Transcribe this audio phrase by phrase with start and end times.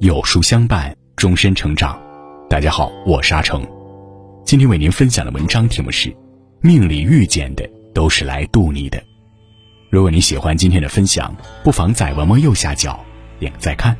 [0.00, 1.98] 有书相伴，终身成长。
[2.50, 3.66] 大家好，我是阿成，
[4.44, 6.14] 今天为您分享的文章题目是：
[6.60, 9.02] 命里遇见的都是来渡你的。
[9.88, 11.34] 如果你喜欢今天的分享，
[11.64, 13.02] 不妨在文末右下角
[13.38, 13.96] 点个再看。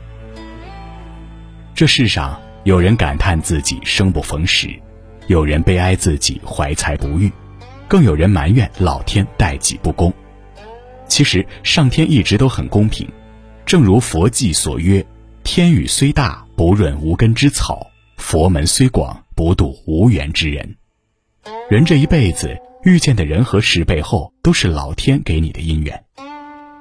[1.74, 4.68] 这世上有人感叹自己生不逢时，
[5.26, 7.32] 有人悲哀自己怀才不遇，
[7.90, 10.12] 更有人埋怨老天待己不公。
[11.08, 13.04] 其实上天一直都很公平，
[13.66, 15.04] 正如佛偈所曰。
[15.42, 20.76] 天宇虽大，不润无根之草；佛门虽广，不渡无缘之人。
[21.68, 26.04] 人这一辈子遇见的人和事背后，都是老天给你的姻缘。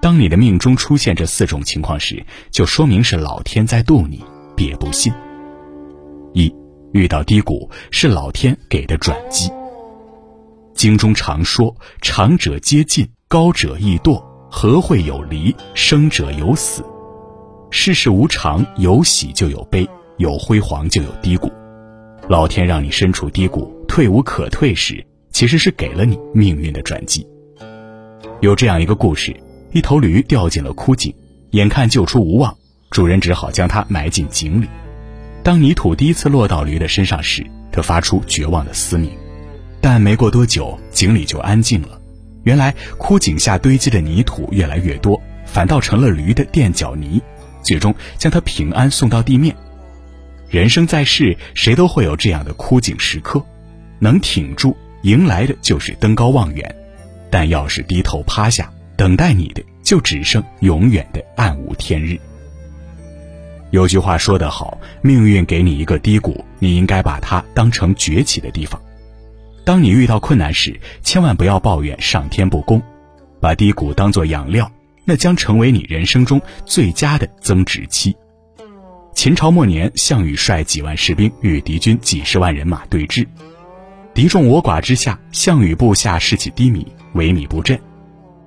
[0.02, 4.24] 当你的命中出现这四种情况时，就说明是老天在渡你，
[4.56, 5.12] 别不信。
[6.34, 6.54] 一
[6.92, 9.50] 遇到低谷，是老天给的转机。
[10.80, 16.82] 经中常说：“长者皆进，高者易堕，和会有离，生者有死。”
[17.70, 19.86] 世事无常，有喜就有悲，
[20.20, 21.52] 有辉煌就有低谷。
[22.30, 27.28] 老天让你身处低谷、退无可退时，其实是给了你命运的转机。
[28.40, 29.36] 有这样一个故事：
[29.74, 31.14] 一头驴掉进了枯井，
[31.50, 32.56] 眼看救出无望，
[32.90, 34.68] 主人只好将它埋进井里。
[35.44, 39.12] 当泥土第一次落到驴的身上时，它发出绝望的嘶鸣。
[39.82, 42.00] 但没过多久，井里就安静了。
[42.44, 47.22] 原来枯井下堆积的泥土越来越多，反倒成了驴的垫脚泥。
[47.62, 49.56] 最终将它平安送到地面。
[50.50, 53.46] 人生在世，谁都会有这样的枯井时刻，
[54.00, 56.66] 能挺住，迎来的就是登高望远；
[57.30, 62.18] 但要是低头趴下，等待你的就只剩永远的暗无天日。
[63.72, 68.82] 有句话说得好，命运给你一个低谷，你应该把它当成崛起的地方。
[69.70, 72.82] 当你遇到困难时，千万不要抱怨上天不公，
[73.40, 74.72] 把低谷当作养料。
[75.06, 78.18] 那将成为你人生中最佳的增值期。
[79.14, 83.28] 秦朝末年，项羽率几万士兵与敌军几十万人马对峙，
[84.12, 87.80] 敌众我寡之下，项羽部下士气低迷，萎靡不振。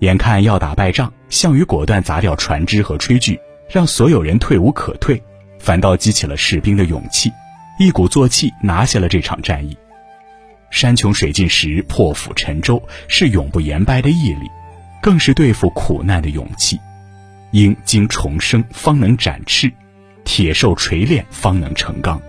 [0.01, 3.39] 眼看要打败仗，项羽果断砸掉船只和炊具，
[3.71, 5.23] 让所有人退无可退，
[5.61, 7.31] 反倒激起了士兵的勇气，
[7.79, 9.79] 一鼓作气拿下了这场战役。
[10.73, 14.51] 山穷水尽时，破釜沉舟，是永不言败的毅力。
[15.01, 16.79] 更是对付苦难的勇气，
[17.51, 19.71] 鹰经重生方能展翅，
[20.25, 22.23] 铁受锤炼方能成钢。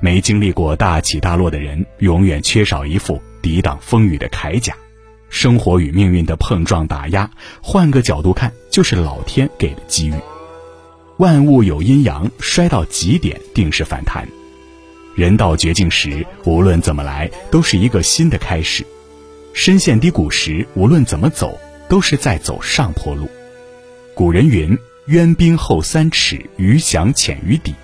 [0.00, 4.74] 没经历过大起大落的人，永远缺少一副抵挡风雨的铠甲。
[5.28, 7.30] 生活与命运的碰撞打压，
[7.62, 10.14] 换个角度看，就是老天给的机遇。
[11.18, 14.26] 万物有阴阳，衰到极点定是反弹。
[15.16, 18.84] 人到绝境时，无论怎么来，都是一个新的开始。
[19.52, 21.58] 深陷低谷时，无论怎么走。
[21.86, 23.28] 都是在走上坡路。
[24.14, 24.76] 古人云
[25.06, 27.74] ：“渊冰厚三尺，鱼翔浅于底。”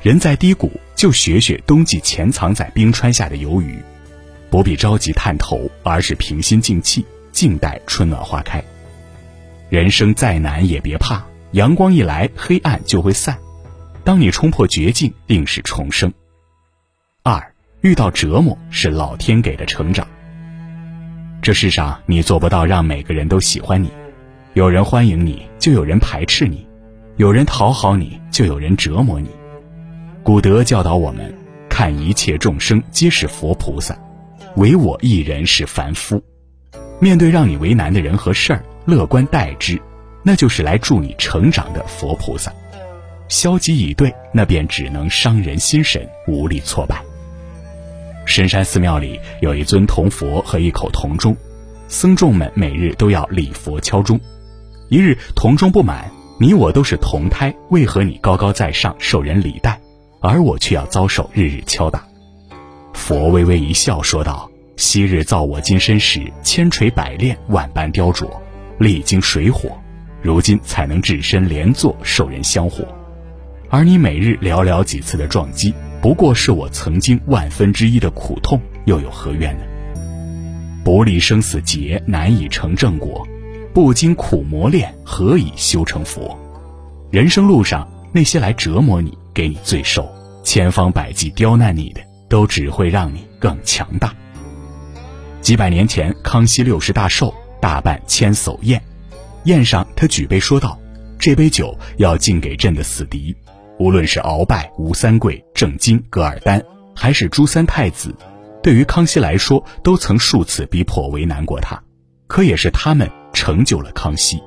[0.00, 3.78] 人在低谷，就学学冬季潜藏在冰川下的游鱼，
[4.48, 8.62] 不必着急探头，而是平心静气，静待春暖花开。
[9.68, 13.36] 人生再难也别怕，阳光一来，黑暗就会散。
[14.04, 16.12] 当你冲破绝境，定是重生。
[17.28, 17.44] 二
[17.80, 20.06] 遇到折磨，是老天给的成长。
[21.42, 23.90] 这世上，你做不到让每个人都喜欢你，
[24.54, 26.64] 有人欢迎你，就有人排斥你；
[27.16, 29.28] 有人讨好你，就有人折磨你。
[30.22, 31.36] 古德教导我们，
[31.68, 33.98] 看一切众生皆是佛菩萨，
[34.54, 36.22] 唯我一人是凡夫。
[37.00, 39.82] 面对让你为难的人和事儿，乐观待之，
[40.22, 42.52] 那就是来助你成长的佛菩萨；
[43.26, 47.02] 消极以对，那便只能伤人心神，无力挫败。
[48.26, 51.34] 深山寺庙里有一尊铜佛和一口铜钟，
[51.86, 54.20] 僧众们每日都要礼佛敲钟。
[54.88, 59.80] 一日铜钟不满，你我都是铜胎，为何你高高在上受人礼待，
[60.20, 62.04] 而我却要遭受日日敲打？
[62.92, 68.28] 佛微微一笑说道：“昔日造我金身时，千锤百炼，万般雕琢，
[68.78, 69.70] 历经水火，
[70.20, 72.84] 如今才能置身莲座，受人香火。
[73.70, 75.72] 而你每日寥寥几次的撞击。”
[76.06, 79.64] 不过是我曾经万分之一的苦痛，又有何怨呢？
[80.84, 83.26] 不历生死劫，难以成正果；
[83.74, 86.38] 不经苦磨练，何以修成佛？
[87.10, 90.08] 人生路上，那些来折磨你、给你罪受、
[90.44, 94.14] 千方百计刁难你的，都只会让你更强大。
[95.40, 98.80] 几百年前，康熙六十大寿，大办千叟宴，
[99.42, 100.78] 宴上他举杯说道
[101.18, 103.34] ：“这杯酒要敬给朕的死敌。”
[103.78, 106.62] 无论是鳌拜、吴三桂、郑经、噶尔丹，
[106.94, 108.14] 还是朱三太子，
[108.62, 111.82] 对于康熙来说，都曾数次逼迫为难过他，
[112.26, 114.42] 可也是他们成就了康熙。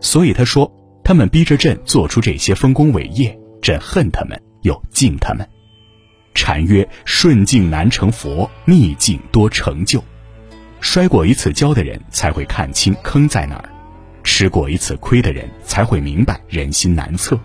[0.00, 0.70] 所以他说，
[1.02, 5.48] 他们逼着朕做出这些丰功伟业，朕恨他们又敬他们。
[6.34, 10.04] 禅曰：顺境难成佛，逆境多成就。
[10.80, 13.68] 摔过一次跤的人才会看清坑在哪儿，
[14.22, 17.36] 吃过一次亏的人才会明白人心难测。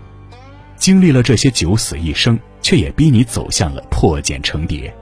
[0.76, 4.94] 经历了这些九死一生，却也逼你走向了破茧成蝶。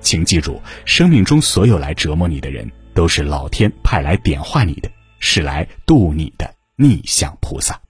[0.00, 7.80] 请记住，生命中所有来折磨你的人，都是老天派来点化你的，是来渡你的逆向菩萨。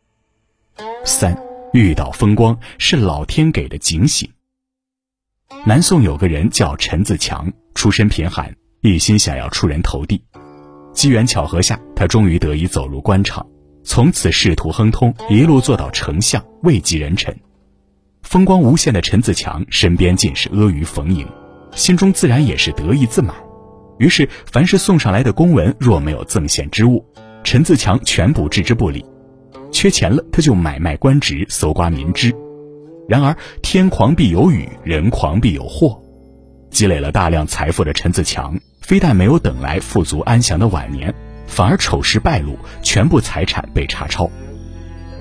[1.04, 1.36] 三，
[1.72, 4.28] 遇到风光是老天给的警醒。
[5.64, 8.56] 南宋有个人叫陈自强，出身贫寒。
[8.82, 10.22] 一心想要出人头地，
[10.92, 13.44] 机缘巧合下，他终于得以走入官场，
[13.86, 17.34] 从此仕途亨通，一路做到丞相，位极人臣。
[18.22, 21.24] 风光无限的陈自强身边尽是阿谀逢迎，
[21.72, 23.36] 心中自然也是得意自满。
[23.98, 27.02] 于是，凡是送上来的公文，若没有赠献之物，
[27.44, 29.06] 陈自强全部置之不理。
[29.70, 32.34] 缺钱了，他就买卖官职，搜刮民脂。
[33.08, 35.96] 然而，天狂必有雨，人狂必有祸。
[36.70, 38.58] 积累了大量财富的陈自强。
[38.80, 41.12] 非但没有等来富足安详的晚年，
[41.46, 44.30] 反而丑事败露，全部财产被查抄。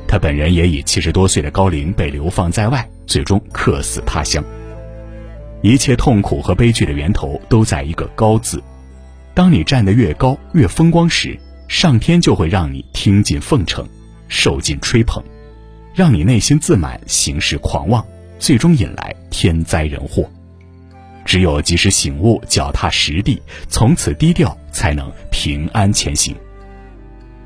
[0.07, 4.43] 他本人也以七十多岁的高龄被流放在外，最终客死他乡。
[5.61, 8.61] 一切痛苦和悲剧的源头都在一个“高”字。
[9.33, 11.37] 当你站得越高、越风光时，
[11.67, 13.83] 上天就会让你听尽奉承，
[14.27, 15.23] 受尽吹捧，
[15.95, 18.05] 让你内心自满、行事狂妄，
[18.37, 20.29] 最终引来天灾人祸。
[21.25, 26.35] 只有及时醒悟，脚踏实地，从此低调，才能平安前行。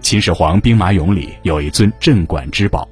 [0.01, 2.87] 秦始皇兵马俑里有一尊镇馆之宝，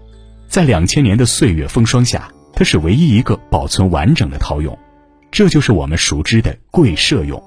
[0.47, 4.75] 在两千年的岁月风霜下，它是唯一一个保存完整的陶俑，
[5.29, 7.41] 这就是我们熟知的跪射俑。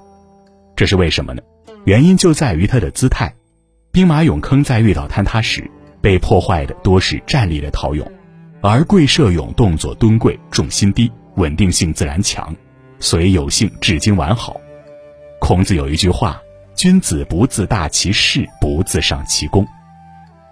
[0.75, 1.41] 这是为什么呢？
[1.85, 3.33] 原因就在于它的姿态。
[3.91, 8.05] 兵马俑坑在遇到坍塌时，被破坏的多是站立的陶俑，
[8.61, 12.55] 而跪射俑动作蹲跪，重心低，稳定性自然强。
[13.01, 14.61] 所以有幸至今完好。
[15.39, 16.41] 孔子有一句话
[16.75, 19.67] ：“君子不自大其事，不自上其功。”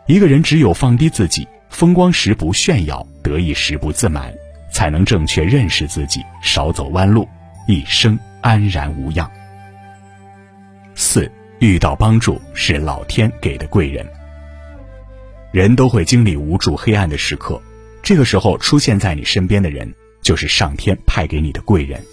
[0.08, 4.34] 一个人只有放低自己，风光时不炫耀，得意时不自满，
[4.72, 7.30] 才能正确认识自己，少走弯路，
[7.68, 9.30] 一生安然无恙。
[10.96, 14.06] 四遇到帮助是老天给的贵人。
[15.52, 17.62] 人都会经历无助、黑暗的时刻，
[18.02, 19.94] 这个时候出现在你身边的人，
[20.24, 22.04] 就是上天派给你的贵人。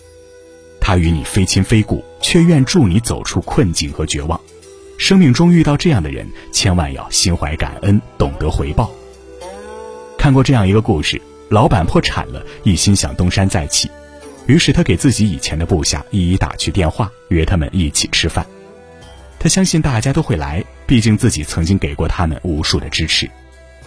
[0.87, 4.41] 他与你非亲非故，却愿助你走出困境和绝望。
[4.99, 8.89] 生命中遇到这样的人，千万要心怀感恩，懂得回报。
[10.17, 13.91] 看过这样一个故事：老板破产了，一心想东山再起，
[14.47, 18.47] 于是他给自己以前的部下一一打去电话，约他们一起吃饭。
[19.41, 23.29] 他相信大家都会来，毕竟自己曾经给过他们无数的支持，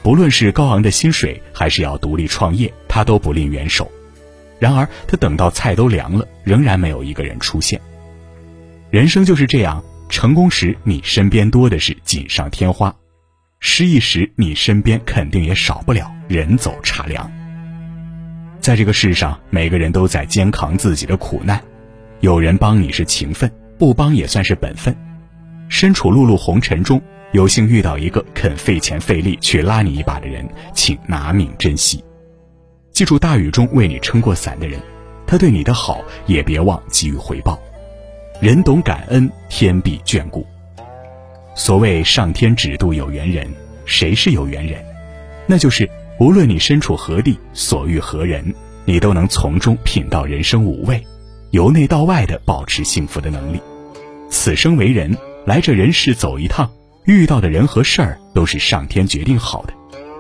[0.04, 3.90] 不论是高昂的薪水，还是要独立创业，他都不吝援手。
[4.60, 7.80] 然而，他等到菜都凉了，仍然没有一个人出现。
[8.90, 12.94] 人生就是这样，成功时你身边多的是锦上添花，
[13.60, 17.32] 失意时你身边肯定也少不了人走茶凉。
[18.60, 21.62] 在这个世上，每个人都在肩扛自己的苦难，
[22.20, 24.94] 有人帮你是情分，不帮也算是本分。
[25.70, 32.04] 身处碌碌红尘中，有幸遇到一个肯费钱费力去拉你一把的人，请拿命珍惜。
[33.00, 34.78] 记住，大雨中为你撑过伞的人，
[35.26, 37.58] 他对你的好也别忘给予回报。
[38.42, 40.46] 人懂感恩，天必眷顾。
[41.56, 43.48] 所谓上天只渡有缘人，
[43.86, 44.84] 谁是有缘人？
[45.48, 45.90] 那就是
[46.20, 48.54] 无论你身处何地，所遇何人，
[48.84, 51.02] 你都能从中品到人生五味，
[51.52, 53.62] 由内到外的保持幸福的能力。
[54.30, 56.70] 此生为人，来这人世走一趟，
[57.06, 59.74] 遇到的人和事儿都是上天决定好的，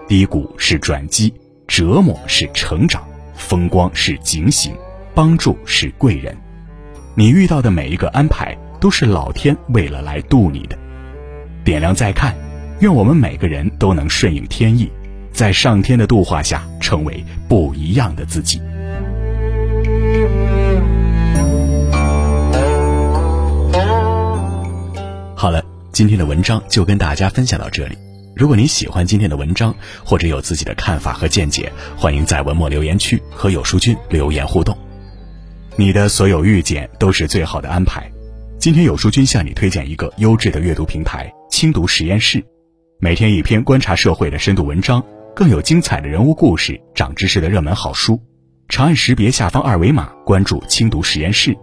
[0.07, 1.33] 低谷是转机。
[1.69, 4.73] 折磨是成长，风光是警醒，
[5.13, 6.35] 帮助是贵人。
[7.15, 10.75] 你遇到的每一个安排，都是老天为了来渡你的。
[11.63, 12.35] 点亮再看，
[12.79, 14.91] 愿我们每个人都能顺应天意，
[15.31, 18.59] 在上天的度化下，成为不一样的自己。
[25.35, 27.95] 好了，今天的文章就跟大家分享到这里。
[28.39, 34.77] 如果你喜欢今天的文章，或者有自己的看法和见解，欢迎在文末留言区和有书君留言互动。
[35.75, 38.09] 你的所有遇见都是最好的安排。
[38.57, 42.41] 今天有书君向你推荐一个优质的阅读平台——轻读实验室，
[43.01, 45.03] 每天一篇观察社会的深度文章，
[45.35, 48.17] 更有精彩的人物故事、长知识的热门好书。
[48.69, 51.53] 长按识别下方二维码，关注轻读实验室，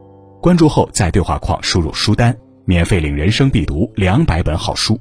[0.42, 5.00] 关注后在对话框输入书单，免费领人生必读两百本好书。